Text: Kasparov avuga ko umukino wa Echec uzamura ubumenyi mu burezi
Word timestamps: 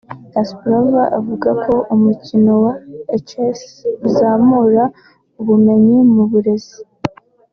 Kasparov 0.33 0.93
avuga 1.17 1.49
ko 1.63 1.75
umukino 1.95 2.51
wa 2.63 2.73
Echec 3.15 3.57
uzamura 4.07 4.83
ubumenyi 5.39 5.97
mu 6.13 6.23
burezi 6.31 6.79